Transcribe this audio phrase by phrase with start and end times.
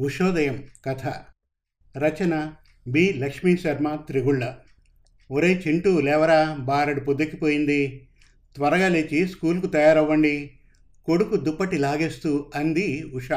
[0.00, 1.06] ఉషోదయం కథ.
[1.98, 2.52] రచన
[2.88, 3.12] బి.
[3.12, 4.54] లక్ష్మీ శర్మ త్రిగుళ్ళ.
[5.30, 6.56] ఒరే చింటూ లేవరా?
[6.60, 8.08] బారెడు పొద్దెక్కిపోయింది.
[8.54, 10.50] త్వరగా లేచి స్కూల్కు తయారవ్వండి.
[11.04, 13.32] కొడుకు దుప్పటి లాగేస్తూ అంది ఉష.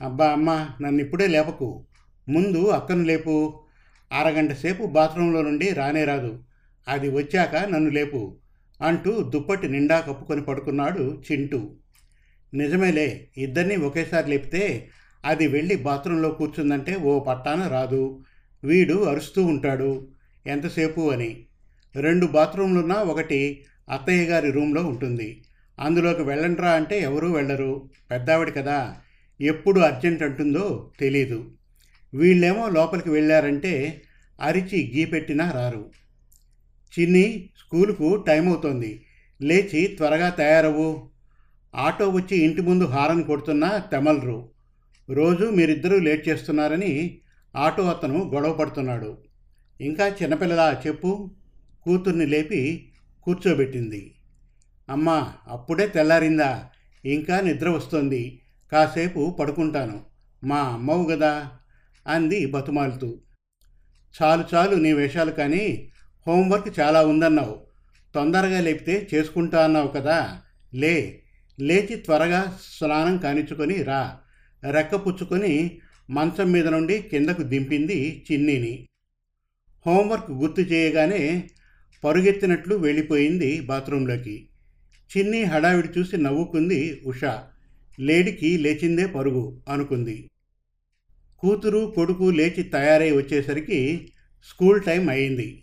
[0.00, 1.86] అబ్బా అమ్మ నన్ను ఇప్పుడే లేపకు
[2.28, 3.64] ముందు అక్కను లేపు.
[4.12, 6.44] అరగంట సేపు బాత్రూంలో నుండి రానే రాదు.
[6.88, 8.38] అది వచ్చాక నన్ను లేపు
[8.82, 11.76] అంటూ దుప్పటి నిండా కప్పుకొని పడుకున్నాడు చింటూ.
[12.54, 14.90] నిజమేలే ఇద్దరిని ఒకేసారి లేపితే
[15.24, 18.24] అది వెళ్ళి బాత్రూంలో కూర్చుందంటే ఓ పట్టాన రాదు.
[18.64, 20.08] వీడు అరుస్తూ ఉంటాడు.
[20.46, 21.46] ఎంతసేపు అని.
[21.96, 25.44] రెండు బాత్రూంలున్నా ఒకటి అత్తయ్య గారి రూమ్లో ఉంటుంది.
[25.80, 27.90] అందులోకి వెళ్ళండ్రా అంటే ఎవరూ వెళ్ళరు.
[28.10, 28.96] పెద్దావిడ కదా.
[29.40, 31.50] ఎప్పుడు అర్జెంట్ అంటుందో తెలీదు.
[32.14, 34.02] వీళ్ళేమో లోపలికి వెళ్ళారంటే
[34.40, 35.90] అరిచి గీపెట్టినా రారు.
[37.00, 39.04] చిన్ని స్కూలుకు టైం అవుతోంది.
[39.42, 41.10] లేచి త్వరగా తయారవు
[41.74, 44.51] ఆటో వచ్చి ఇంటి ముందు హారన్ కొడుతున్నా తెమలరు.
[45.10, 47.20] రోజు మీరిద్దరూ లేట్ చేస్తున్నారని
[47.56, 49.18] ఆటో అతను గొడవ పడుతున్నాడు.
[49.80, 51.30] ఇంకా చిన్నపిల్లలా చెప్పు.
[51.82, 52.92] కూతుర్ని లేపి
[53.22, 54.14] కూర్చోబెట్టింది.
[54.88, 56.68] అమ్మా అప్పుడే తెల్లారిందా?
[57.04, 58.42] ఇంకా నిద్ర వస్తోంది.
[58.72, 60.00] కాసేపు పడుకుంటాను.
[60.44, 61.50] మా అమ్మవు కదా
[62.06, 63.20] అంది బతుమాలుతూ.
[64.22, 65.92] చాలు చాలు నీ వేషాలు కానీ
[66.26, 67.62] హోంవర్క్ చాలా ఉందన్నావు.
[68.14, 70.40] తొందరగా లేపితే చేసుకుంటా అన్నావు కదా?
[70.74, 71.22] లే
[71.60, 74.18] లేచి త్వరగా స్నానం కానిచ్చుకొని రా.
[74.70, 78.88] రెక్క పుచ్చుకొని మంచం మీద నుండి కిందకు దింపింది చిన్నీని.
[79.86, 81.48] హోంవర్క్ గుర్తు చేయగానే
[82.04, 84.48] పరుగెత్తినట్లు వెళ్ళిపోయింది బాత్రూంలోకి.
[85.16, 87.20] చిన్ని హడావిడి చూసి నవ్వుకుంది ఉష.
[88.00, 90.30] లేడికి లేచిందే పరుగు అనుకుంది.
[91.38, 94.08] కూతురు కొడుకు లేచి తయారై వచ్చేసరికి
[94.48, 95.62] స్కూల్ టైం అయింది.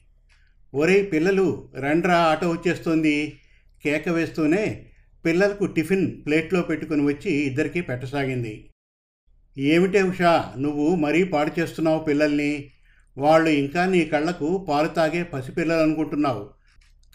[0.73, 3.39] ఒరేయ్ పిల్లలు రండ్రా ఆటో వచ్చేస్తోంది.
[3.83, 4.86] కేక వేస్తూనే
[5.25, 8.69] పిల్లలకు టిఫిన్ ప్లేట్లో పెట్టుకుని వచ్చి ఇద్దరికీ పెట్టసాగింది.
[9.60, 12.72] ఏమిటే ఉషా నువ్వు మరీ పాడు చేస్తున్నావు పిల్లల్ని.
[13.17, 16.50] వాళ్ళు ఇంకా నీ కళ్ళకు పాలు తాగే పసిపిల్లలు అనుకుంటున్నావు.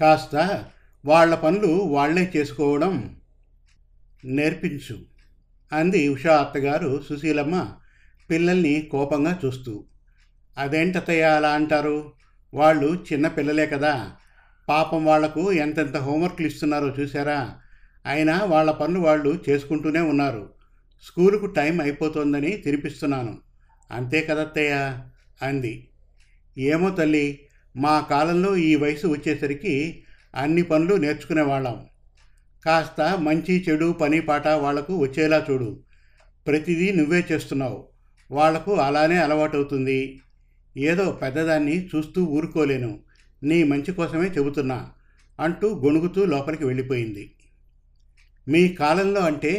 [0.01, 0.65] కాస్త
[1.07, 3.17] వాళ్ళ పనులు వాళ్ళే చేసుకోవడం
[4.25, 4.99] నేర్పించు
[5.73, 7.73] అంది ఉషా అత్తగారు సుశీలమ్మ
[8.31, 9.85] పిల్లల్ని కోపంగా చూస్తూ.
[10.59, 12.13] అదేంటత్తయ్య అలా అంటారు?
[12.55, 14.13] వాళ్ళు చిన్న పిల్లలే కదా.
[14.69, 17.55] పాపం వాళ్ళకు ఎంతెంత హోంవర్క్లు ఇస్తున్నారో చూసారా
[18.07, 20.64] అయినా వాళ్ళ పనులు వాళ్ళు చేసుకుంటూనే ఉన్నారు.
[21.05, 23.33] స్కూలుకు టైం అయిపోతోందని తినిపిస్తున్నాను.
[23.91, 24.75] అంతే కదత్తయ్య!
[25.43, 25.75] అంది.
[26.59, 27.27] ఏమో తల్లి
[27.77, 29.75] మా కాలంలో ఈ వయసు వచ్చేసరికి
[30.35, 31.77] అన్ని పనులు నేర్చుకునేవాళ్ళం.
[32.65, 35.71] కాస్త మంచి చెడు పని పాట వాళ్ళకు వచ్చేలా చూడు.
[36.47, 37.79] ప్రతిదీ నువ్వే చేస్తున్నావు.
[38.31, 40.01] వాళ్ళకు అలానే అలవాటవుతుంది.
[40.77, 42.93] ఏదో పెద్దదాన్ని చూస్తూ ఊరుకోలేను.
[43.43, 44.79] నీ మంచి కోసమే చెబుతున్నా
[45.39, 47.25] అంటూ గొణుగుతూ లోపలికి వెళ్ళిపోయింది.
[48.47, 49.53] మీ కాలంలో అంటే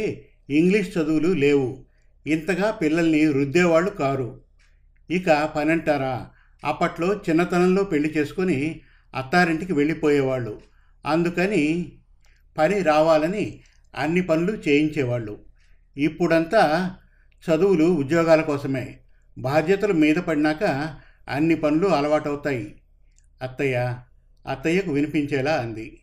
[0.50, 1.84] ఇంగ్లీష్ చదువులు లేవు.
[2.26, 4.40] ఇంతగా పిల్లల్ని రుద్దేవాళ్ళు కారు.
[5.10, 6.26] ఇక పనంటారా?
[6.64, 8.80] అప్పట్లో చిన్నతనంలో పెళ్ళి చేసుకొని
[9.14, 10.60] అత్తారింటికి వెళ్ళిపోయేవాళ్ళు.
[11.06, 11.92] అందుకని
[12.58, 13.60] పని రావాలని
[13.96, 15.38] అన్ని పనులు చేయించేవాళ్ళు.
[15.96, 16.94] ఇప్పుడంతా
[17.50, 18.98] చదువులు ఉద్యోగాల కోసమే.
[19.38, 20.94] బాధ్యతలు మీద పడినాక
[21.28, 22.80] అన్ని పనులు అలవాటవుతాయి.
[23.42, 23.98] అత్తయ్య
[24.50, 26.00] అత్తయ్యకు వినిపించేలా అంది.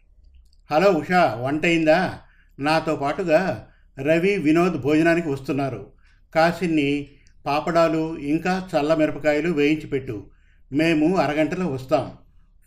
[0.72, 2.20] హలో ఉషా వంట అయిందా?
[2.60, 3.68] నాతో పాటుగా
[4.02, 5.92] రవి వినోద్ భోజనానికి వస్తున్నారు.
[6.36, 7.08] కాసిన్ని
[7.46, 10.30] పాపడాలు ఇంకా చల్ల మిరపకాయలు వేయించి పెట్టు.
[10.72, 12.12] మేము అరగంటలో వస్తాం.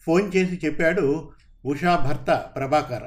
[0.01, 1.31] ఫోన్ చేసి చెప్పాడు
[1.65, 3.03] ఉషా భర్త ప్రభాకర్.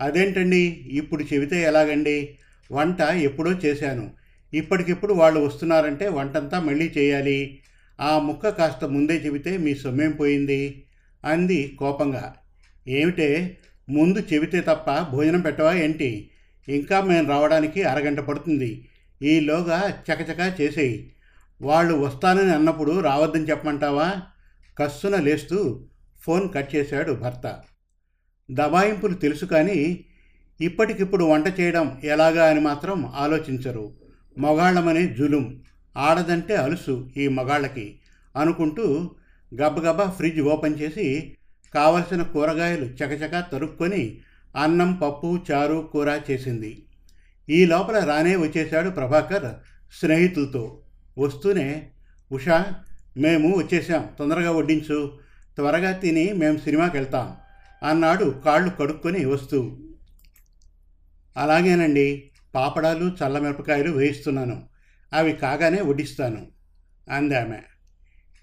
[0.00, 0.60] అదేంటండి?
[0.92, 2.38] ఇప్పుడు చెబితే ఎలాగండి?
[2.72, 4.10] వంట ఎప్పుడో చేశాను.
[4.54, 7.60] ఇప్పటికిప్పుడు వాళ్ళు వస్తున్నారంటే వంటంతా మళ్ళీ చేయాలి.
[8.00, 10.84] ఆ ముక్క కాస్త ముందే చెబితే మీ సొమ్మేం పోయింది?
[11.24, 12.34] అంది కోపంగా.
[12.88, 13.58] ఏమిటే?
[13.88, 16.30] ముందు చెబితే తప్ప భోజనం పెట్టవా ఏంటి?
[16.68, 18.88] ఇంకా మేము రావడానికి అరగంట పడుతుంది.
[19.22, 21.12] ఈలోగా చకచకా చేసేయి.
[21.62, 24.12] వాళ్ళు వస్తానని అన్నప్పుడు రావద్దని చెప్పమంటావా?
[24.78, 25.84] కస్సున లేస్తూ
[26.20, 27.60] ఫోన్ కట్ చేశాడు భర్త.
[28.50, 30.04] దబాయింపులు తెలుసు కానీ
[30.60, 33.94] ఇప్పటికిప్పుడు వంట చేయడం ఎలాగా అని మాత్రం ఆలోచించరు.
[34.38, 35.62] మగాళ్ళమనే జులుం.
[35.96, 37.98] ఆడదంటే అలుసు ఈ మగాళ్ళకి
[38.36, 39.10] అనుకుంటూ
[39.54, 41.36] గబగబా ఫ్రిడ్జ్ ఓపెన్ చేసి
[41.74, 44.20] కావలసిన కూరగాయలు చకచకా తరుక్కొని
[44.56, 46.86] అన్నం పప్పు చారు కూర చేసింది.
[47.48, 49.44] ఈ లోపల రానే వచ్చేశాడు ప్రభాకర్
[50.00, 50.82] స్నేహితులతో.
[51.18, 51.90] వస్తూనే
[52.32, 52.74] ఉషా
[53.16, 55.18] మేము వచ్చేసాం తొందరగా వడ్డించు.
[55.56, 57.36] త్వరగా తిని మేము సినిమాకి వెళ్తాం
[57.88, 59.78] అన్నాడు కాళ్ళు కడుక్కొని వస్తూ.
[61.36, 62.30] అలాగేనండి.
[62.54, 64.68] పాపడాలు చల్లమిరపకాయలు వేయిస్తున్నాను.
[65.12, 66.46] అవి కాగానే వడ్డిస్తాను
[67.10, 67.58] అందామె.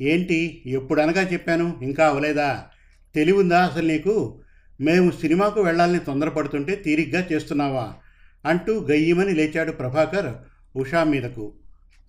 [0.02, 0.64] ఏంటి?
[0.66, 1.80] ఎప్పుడనగా చెప్పాను?
[1.82, 2.66] ఇంకా అవలేదా?
[3.16, 4.42] తెలివుందా అసలు నీకు?
[4.82, 7.94] మేము సినిమాకు వెళ్ళాలని తొందరపడుతుంటే తీరిగ్గా చేస్తున్నావా?
[8.46, 10.34] అంటూ గయ్యమని లేచాడు ప్రభాకర్
[10.76, 11.54] ఉషా మీదకు.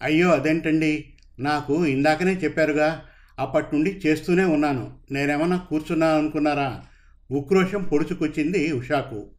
[0.02, 1.04] అయ్యో అదేంటండి?
[1.38, 3.02] నాకు ఇందాకనే చెప్పారుగా
[3.38, 4.92] అప్పటి నుండి చేస్తూనే ఉన్నాను.
[5.10, 6.80] నేనేమన్నా కూర్చున్నాను అనుకున్నారా
[7.30, 9.30] ఉక్రోషం పొడుచుకొచ్చింది ఉషాకు.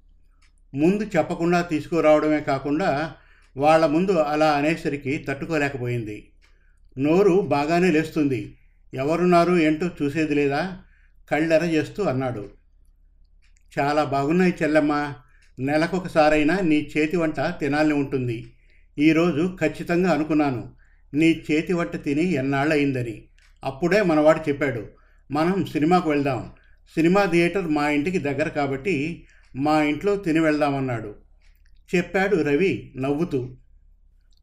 [0.74, 3.14] ముందు చెప్పకుండా తీసుకురావడమే కాకుండా
[3.58, 6.30] వాళ్ళ ముందు అలా అనేసరికి తట్టుకోలేకపోయింది.
[6.98, 8.58] నోరు బాగానే లేస్తుంది.
[8.94, 10.78] ఎవరున్నారు ఏంటో చూసేది లేదా?
[11.32, 12.61] కళ్ళెర చేస్తూ అన్నాడు.
[13.80, 15.14] చాలా బాగున్నాయి చెల్లమ్మ.
[15.60, 18.54] నెలకొకసారైనా నీ చేతి వంట తినాలని ఉంటుంది.
[19.00, 20.72] ఈరోజు ఖచ్చితంగా అనుకున్నాను.
[21.14, 23.24] నీ చేతి వంట తిని ఎన్నాళ్ళయిందని.
[23.64, 24.88] అప్పుడే మనవాడు చెప్పాడు
[25.32, 26.52] మనం సినిమాకు వెళ్దాం.
[26.96, 29.26] సినిమా థియేటర్ మా ఇంటికి దగ్గర కాబట్టి
[29.56, 31.16] మా ఇంట్లో తిని వెళ్దామన్నాడు.
[31.96, 33.58] చెప్పాడు రవి నవ్వుతూ.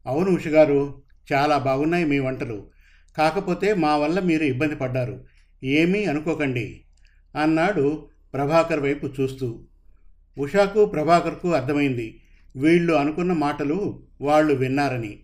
[0.07, 1.01] అవును ఉషగారు
[1.33, 2.67] చాలా బాగున్నాయి మీ వంటలు.
[3.17, 5.25] కాకపోతే మా వల్ల మీరు ఇబ్బంది పడ్డారు.
[5.63, 6.81] ఏమీ అనుకోకండి.
[7.41, 9.59] అన్నాడు ప్రభాకర్ వైపు చూస్తూ
[10.37, 12.21] ఉషాకు ప్రభాకర్కు అర్థమైంది.
[12.55, 15.19] వీళ్ళు అనుకున్న మాటలు వాళ్ళు విన్నారని.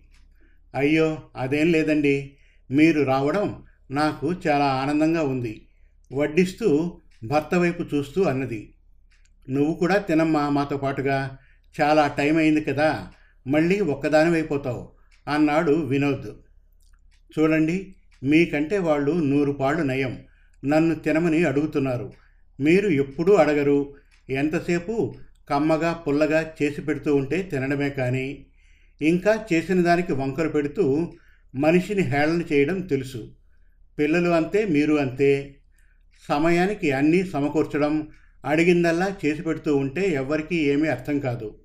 [0.74, 2.36] అయ్యో అదేం లేదండి.
[2.70, 5.68] మీరు రావడం నాకు చాలా ఆనందంగా ఉంది.
[6.12, 8.74] వడ్డిస్తూ భర్త వైపు చూస్తూ అన్నది.
[9.50, 11.38] నువ్వు కూడా తినమ్మా మాతో పాటుగా.
[11.80, 13.08] చాలా టైం అయింది కదా.
[13.46, 14.92] మళ్ళీ ఒక్కదానివైపోతావు
[15.28, 16.26] అన్నాడు వినోద్.
[17.38, 20.18] చూడండి మీకంటే వాళ్ళు నూరు పాళ్ళు నయం.
[20.64, 22.12] నన్ను తినమని అడుగుతున్నారు.
[22.60, 23.94] మీరు ఎప్పుడూ అడగరు.
[24.30, 25.14] ఎంతసేపు
[25.50, 28.46] కమ్మగా పుల్లగా చేసి పెడుతూ ఉంటే తినడమే కానీ
[29.02, 31.12] ఇంకా చేసిన దానికి వంకలు పెడుతూ
[31.54, 33.32] మనిషిని హేళన చేయడం తెలుసు.
[33.98, 35.56] పిల్లలు అంతే మీరు అంతే.
[36.28, 38.08] సమయానికి అన్నీ సమకూర్చడం
[38.44, 41.58] అడిగిందల్లా చేసి పెడుతూ ఉంటే ఎవ్వరికీ ఏమీ అర్థం కాదు.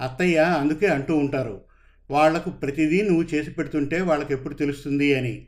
[0.00, 1.64] అత్తయ్య అందుకే అంటూ ఉంటారు
[2.10, 5.46] వాళ్ళకు ప్రతిదీ నువ్వు చేసి పెడుతుంటే వాళ్ళకి ఎప్పుడు తెలుస్తుంది అని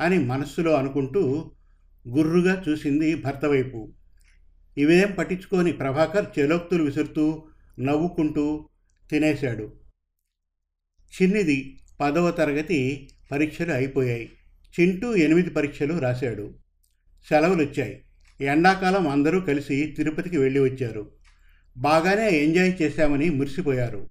[0.00, 1.52] అని మనస్సులో అనుకుంటూ
[2.08, 3.92] గుర్రుగా చూసింది భర్త వైపు.
[4.78, 7.42] ఇవేం పట్టించుకొని ప్రభాకర్ చెలోక్తులు విసురుతూ
[7.80, 8.68] నవ్వుకుంటూ
[9.10, 9.72] తినేశాడు.
[11.22, 14.30] చిన్నిది పదవ తరగతి పరీక్షలు అయిపోయాయి.
[14.80, 16.54] చింటూ ఎనిమిది పరీక్షలు రాశాడు.
[17.28, 18.02] సెలవులు వచ్చాయి
[18.40, 21.10] ఎండాకాలం అందరూ కలిసి తిరుపతికి వెళ్ళి వచ్చారు.
[21.78, 24.10] బాగానే ఎంజాయ్ చేశామని మురిసిపోయారు.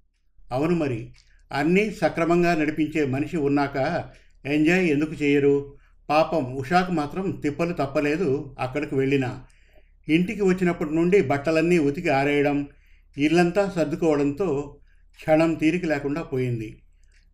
[0.52, 1.14] అవును మరి
[1.52, 4.10] అన్నీ సక్రమంగా నడిపించే మనిషి ఉన్నాక
[4.46, 5.74] ఎంజాయ్ ఎందుకు చేయరు?
[6.10, 9.46] పాపం ఉషాకు మాత్రం తిప్పలు తప్పలేదు అక్కడికి వెళ్ళినా.
[10.12, 12.68] ఇంటికి వచ్చినప్పటి నుండి బట్టలన్నీ ఉతికి ఆరేయడం
[13.18, 14.78] ఇల్లంతా సర్దుకోవడంతో
[15.16, 16.82] క్షణం తీరిక లేకుండా పోయింది.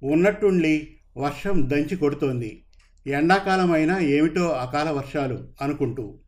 [0.04, 0.88] ఉన్నట్టుండి
[1.18, 2.64] వర్షం దంచి కొడుతోంది.
[3.08, 6.20] ఎండాకాలం అయినా ఏమిటో అకాల వర్షాలు అనుకుంటూ.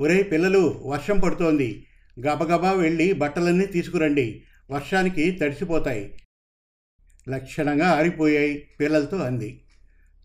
[0.00, 1.86] ఒరే పిల్లలు వర్షం పడుతోంది.
[2.20, 4.42] గబగబా వెళ్ళి బట్టలన్నీ తీసుకురండి.
[4.70, 6.18] వర్షానికి తడిసిపోతాయి.
[7.28, 9.64] లక్షణంగా ఆరిపోయాయి పిల్లలతో అంది.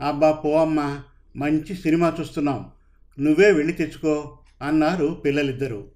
[0.02, 1.04] అబ్బా పో అమ్మా
[1.36, 2.72] మంచి సినిమా చూస్తున్నాం.
[3.20, 4.38] నువ్వే వెళ్ళి తెచ్చుకో.
[4.62, 5.88] అన్నారు పిల్లలిద్దరూ.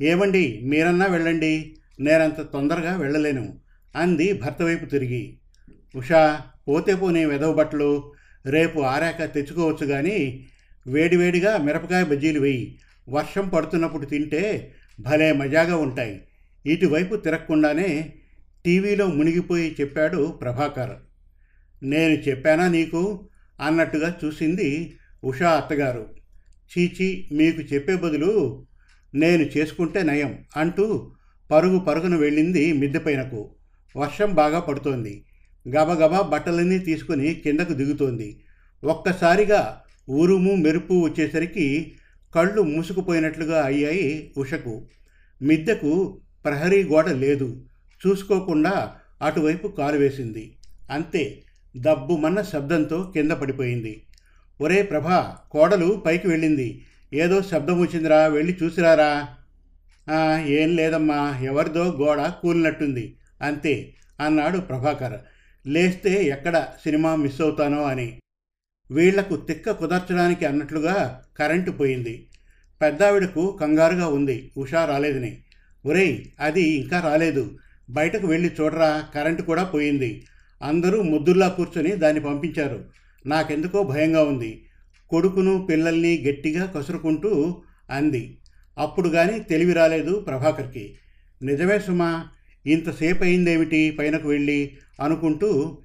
[0.00, 1.76] ఏమండి మీరన్నా వెళ్ళండి.
[2.00, 3.58] నేనంత తొందరగా వెళ్ళలేను
[3.96, 5.38] అంది భర్త వైపు తిరిగి.
[5.96, 8.12] ఉషా పోతే పోనీ వెదవ బట్టలు.
[8.46, 10.46] రేపు ఆరాక తెచ్చుకోవచ్చు కానీ
[10.86, 16.22] వేడివేడిగా మిరపకాయ బజ్జీలు వెయ్యి వర్షం పడుతున్నప్పుడు తింటే భలే మజాగా ఉంటాయి.
[16.66, 18.12] ఇటువైపు తిరగకుండానే
[18.64, 20.96] టీవీలో మునిగిపోయి చెప్పాడు ప్రభాకర్.
[21.82, 23.28] నేను చెప్పానా నీకు?
[23.60, 26.06] అన్నట్టుగా చూసింది ఉషా అత్తగారు.
[26.72, 28.66] చీచి మీకు చెప్పే బదులు
[29.14, 31.12] నేను చేసుకుంటే నయం అంటూ
[31.50, 33.54] పరుగు పరుగున వెళ్ళింది మిద్దెపైనకు
[33.96, 35.24] వర్షం బాగా పడుతోంది.
[35.68, 38.40] గబగబా బట్టలన్నీ తీసుకుని కిందకు దిగుతోంది.
[38.84, 41.92] ఒక్కసారిగా ఉరుము మెరుపు వచ్చేసరికి
[42.34, 44.86] కళ్ళు మూసుకుపోయినట్లుగా అయ్యాయి ఉషకు.
[45.42, 47.64] మిద్దెకు ప్రహరీ గోడ లేదు.
[48.06, 50.56] చూసుకోకుండా అటువైపు కాలు వేసింది.
[50.90, 51.42] అంతే
[51.76, 54.02] దబ్బుమన్న శబ్దంతో కింద పడిపోయింది.
[54.60, 56.84] ఒరే ప్రభా కోడలు పైకి వెళ్ళింది.
[57.12, 59.28] ఏదో శబ్దం వచ్చిందిరా వెళ్ళి చూసిరారా?
[60.36, 63.16] ఏం లేదమ్మా ఎవరిదో గోడ కూలినట్టుంది.
[63.42, 65.20] అంతే అన్నాడు ప్రభాకర్.
[65.66, 68.20] లేస్తే ఎక్కడ సినిమా మిస్ అవుతానో అని.
[68.90, 72.28] వీళ్ళకు తిక్క కుదర్చడానికి అన్నట్లుగా కరెంటు పోయింది.
[72.82, 75.38] పెద్దావిడకు కంగారుగా ఉంది ఉషా రాలేదని.
[75.86, 77.58] ఒరేయ్ అది ఇంకా రాలేదు.
[77.90, 80.26] బయటకు వెళ్ళి చూడరా కరెంటు కూడా పోయింది.
[80.62, 82.84] అందరూ ముద్దుల్లా కూర్చొని దాన్ని పంపించారు.
[83.26, 84.64] నాకెందుకో భయంగా ఉంది.
[85.10, 88.38] కొడుకును పిల్లల్ని గట్టిగా కసురుకుంటూ అంది.
[88.78, 90.94] అప్పుడు కానీ తెలివి రాలేదు ప్రభాకర్కి.
[91.42, 92.26] నిజమే సుమా
[92.66, 95.78] ఇంతసేపు అయిందేమిటి పైనకు వెళ్ళి అనుకుంటూ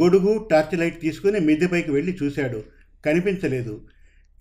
[0.00, 2.62] గొడుగు టార్చ్ లైట్ తీసుకుని మిద్దెపైకి వెళ్ళి చూశాడు.
[3.06, 3.84] కనిపించలేదు.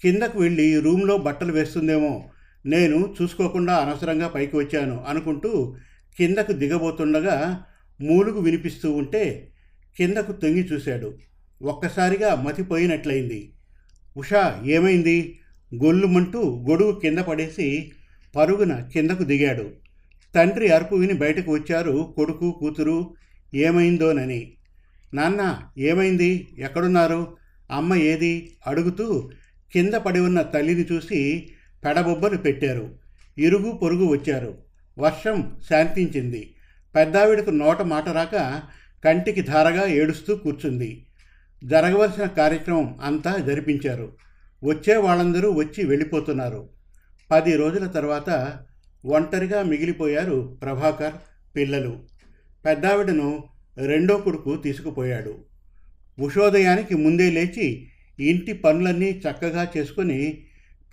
[0.01, 2.29] కిందకు వెళ్ళి రూమ్లో బట్టలు వేస్తుందేమో
[2.65, 5.75] నేను చూసుకోకుండా అనవసరంగా పైకి వచ్చాను అనుకుంటూ
[6.17, 7.63] కిందకు దిగబోతుండగా
[8.01, 9.51] మూలుగు వినిపిస్తూ ఉంటే
[9.97, 11.13] కిందకు తొంగి చూశాడు.
[11.61, 13.51] ఒక్కసారిగా మతిపోయినట్లయింది.
[14.17, 15.39] ఉషా ఏమైంది?
[15.75, 17.91] గొల్లుమంటూ గొడుగు కింద పడేసి
[18.35, 19.71] పరుగున కిందకు దిగాడు.
[20.35, 23.13] తండ్రి అరుపు విని బయటకు వచ్చారు కొడుకు కూతురు.
[23.53, 24.53] ఏమైందోనని.
[25.13, 26.47] నాన్న ఏమైంది?
[26.57, 27.37] ఎక్కడున్నారు?
[27.71, 28.51] అమ్మ ఏది?
[28.67, 29.31] అడుగుతూ
[29.73, 31.49] కింద పడి ఉన్న తల్లిని చూసి
[31.85, 32.95] పెడబొబ్బలు పెట్టారు.
[33.37, 34.57] ఇరుగు పొరుగు వచ్చారు.
[34.99, 36.53] వర్షం శాంతించింది.
[36.95, 38.61] పెద్దావిడకు నోట మాట రాక
[39.05, 41.05] కంటికి ధారగా ఏడుస్తూ కూర్చుంది.
[41.63, 44.13] జరగవలసిన కార్యక్రమం అంతా జరిపించారు.
[44.63, 46.69] వచ్చే వాళ్ళందరూ వచ్చి వెళ్ళిపోతున్నారు.
[47.31, 48.59] పది రోజుల తర్వాత
[49.05, 51.13] ఒంటరిగా మిగిలిపోయారు ప్రభాకర్
[51.55, 51.99] పిల్లలు.
[52.65, 53.43] పెద్దావిడను
[53.77, 55.37] రెండో కొడుకు తీసుకుపోయాడు.
[56.19, 57.87] ఉషోదయానికి ముందే లేచి
[58.19, 60.43] ఇంటి పనులన్నీ చక్కగా చేసుకుని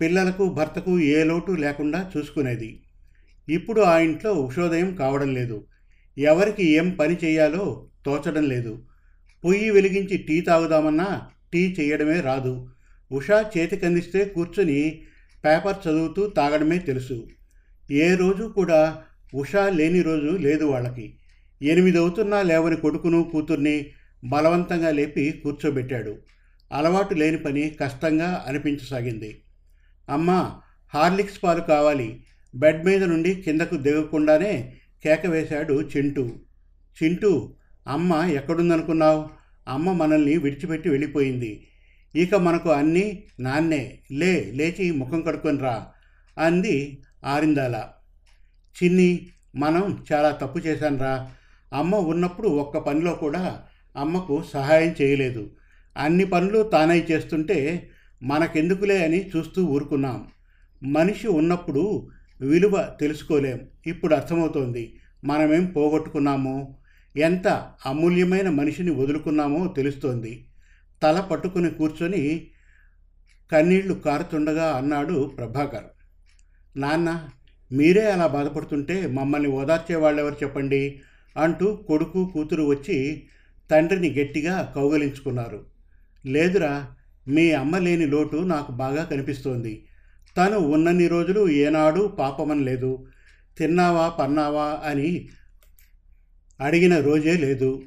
[0.01, 2.83] పిల్లలకు భర్తకు ఏ లోటు లేకుండా చూసుకునేది.
[3.49, 5.67] ఇప్పుడు ఆ ఇంట్లో ఉషోదయం కావడం లేదు.
[6.17, 8.83] ఎవరికి ఏం పని చేయాలో తోచడం లేదు.
[9.45, 11.21] పొయ్యి వెలిగించి టీ తాగుదామన్నా
[11.53, 12.69] టీ చేయడమే రాదు.
[13.11, 15.01] ఉషా చేతికందిస్తే కూర్చొని
[15.45, 17.27] పేపర్ చదువుతూ తాగడమే తెలుసు.
[17.91, 19.03] ఏ రోజు కూడా
[19.33, 21.13] ఉషా లేని రోజు లేదు వాళ్ళకి.
[21.61, 23.85] ఎనిమిది అవుతున్నా లేవని కొడుకును కూతుర్ని
[24.23, 26.17] బలవంతంగా లేపి కూర్చోబెట్టాడు.
[26.71, 29.41] అలవాటు లేని పని కష్టంగా అనిపించసాగింది.
[30.09, 30.61] అమ్మా
[30.93, 32.23] హార్లిక్స్ పాలు కావాలి.
[32.55, 36.31] బెడ్ మీద నుండి కిందకు దిగకుండానే కేక వేశాడు చింటూ.
[37.03, 37.55] చింటూ
[37.87, 39.29] అమ్మ ఎక్కడుందనుకున్నావు?
[39.67, 41.67] అమ్మ మనల్ని విడిచిపెట్టి వెళ్ళిపోయింది.
[42.15, 45.87] ఇక మనకు అన్నీ నాన్నే లే లేచి ముఖం కడుక్కొని రా
[46.37, 47.83] అంది ఆరిందాల.
[48.83, 51.31] చిన్ని మనం చాలా తప్పు చేశానురా
[51.73, 53.63] అమ్మ ఉన్నప్పుడు ఒక్క పనిలో కూడా
[53.97, 55.51] అమ్మకు సహాయం చేయలేదు.
[55.97, 57.89] అన్ని పనులు తానై చేస్తుంటే
[58.23, 60.27] మనకెందుకులే అని చూస్తూ ఊరుకున్నాం.
[60.83, 62.09] మనిషి ఉన్నప్పుడు
[62.41, 63.59] విలువ తెలుసుకోలేం.
[63.87, 64.99] ఇప్పుడు అర్థమవుతోంది.
[65.25, 66.78] మనమేం పోగొట్టుకున్నామో?
[67.19, 67.47] ఎంత
[67.85, 70.33] అమూల్యమైన మనిషిని వదులుకున్నామో తెలుస్తోంది.
[71.03, 72.47] తల పట్టుకుని కూర్చొని
[73.51, 75.89] కన్నీళ్ళు కారుతుండగా అన్నాడు ప్రభాకర్.
[76.77, 77.29] నాన్న
[77.71, 81.01] మీరే అలా బాధపడుతుంటే మమ్మల్ని ఓదార్చేవాళ్ళెవరు చెప్పండి?
[81.37, 83.23] అంటూ కొడుకు కూతురు వచ్చి
[83.71, 85.65] తండ్రిని గట్టిగా కౌగలించుకున్నారు.
[86.25, 86.87] లేదురా
[87.27, 89.85] మీ అమ్మ లేని లోటు నాకు బాగా కనిపిస్తోంది.
[90.37, 93.07] తను ఉన్నన్ని రోజులు ఏనాడు పాపమని లేదు
[93.57, 95.29] తిన్నావా పన్నావా అని
[96.61, 97.83] అడిగిన రోజే లేదు.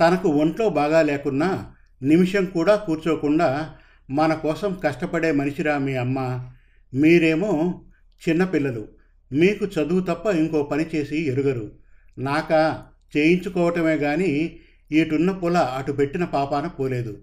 [0.00, 3.74] తనకు ఒంట్లో బాగా లేకున్నా నిమిషం కూడా కూర్చోకుండా
[4.10, 6.48] మన కోసం కష్టపడే మనిషిరా మీ అమ్మ.
[6.94, 7.84] మీరేమో
[8.28, 8.88] చిన్నపిల్లలు
[9.32, 11.72] మీకు చదువు తప్ప ఇంకో పని చేసి ఎరుగరు.
[12.18, 12.82] నాక
[13.16, 14.60] చేయించుకోవటమే కానీ
[14.92, 17.18] ఇటున్న పొల అటు పెట్టిన పాపాన పోలేదు.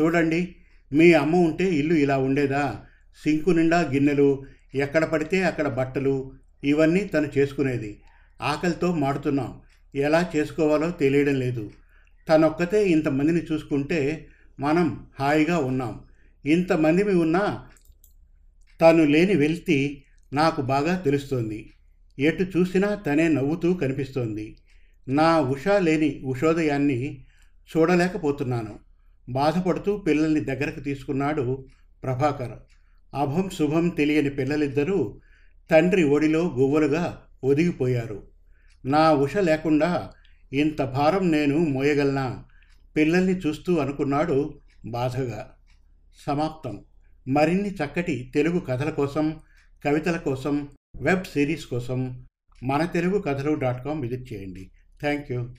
[0.00, 0.54] చూడండి
[0.92, 2.80] మీ అమ్మ ఉంటే ఇల్లు ఇలా ఉండేదా?
[3.24, 4.42] సింకు నిండా గిన్నెలు
[4.74, 6.32] ఎక్కడ పడితే అక్కడ బట్టలు
[6.64, 8.00] ఇవన్నీ తను చేసుకునేది.
[8.42, 9.60] ఆకలితో మాడుతున్నాం.
[9.94, 11.70] ఎలా చేసుకోవాలో తెలియడం లేదు.
[12.28, 14.28] తనొక్కతే ఇంతమందిని చూసుకుంటే
[14.60, 16.00] మనం హాయిగా ఉన్నాం.
[16.46, 17.68] ఇంతమందిమి ఉన్నా
[18.80, 21.72] తాను లేని వెళ్తి నాకు బాగా తెలుస్తోంది.
[22.18, 24.56] ఎటు చూసినా తనే నవ్వుతూ కనిపిస్తోంది.
[25.08, 27.24] నా ఉషా లేని ఉషోదయాన్ని
[27.76, 28.78] చూడలేకపోతున్నాను.
[29.28, 31.66] బాధపడుతూ పిల్లల్ని దగ్గరకు తీసుకున్నాడు
[32.02, 32.58] ప్రభాకర్.
[33.14, 35.20] అభం శుభం తెలియని పిల్లలిద్దరూ
[35.70, 38.22] తండ్రి ఒడిలో గువ్వలుగా ఒదిగిపోయారు.
[38.84, 40.10] నా ఉష లేకుండా
[40.52, 42.44] ఇంత భారం నేను మోయగలనా?
[42.96, 45.54] పిల్లల్ని చూస్తూ అనుకున్నాడు బాధగా.
[46.26, 46.84] సమాప్తం.
[47.28, 49.40] మరిన్ని చక్కటి తెలుగు కథల కోసం
[49.84, 50.68] కవితల కోసం
[51.00, 52.26] వెబ్ సిరీస్ కోసం
[52.62, 54.70] మన తెలుగు కథలు డాట్ కామ్ విజిట్ చేయండి.
[55.00, 55.54] Thank you.